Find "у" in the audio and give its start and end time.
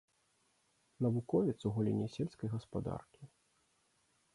1.71-1.75